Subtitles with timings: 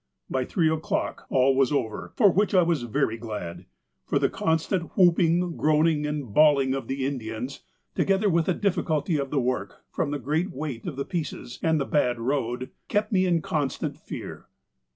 [0.31, 3.65] "By three o'clock all was over, for which I was very glad,
[4.07, 7.93] for the constant whooping, groaning and bawling of the In THE FIRST MESSAGE 129 dians,
[7.93, 8.55] together with the
[8.95, 12.71] difficuhy of the work, from the great weight of the pieces and the bad road,
[12.87, 14.47] kept me in constant fear."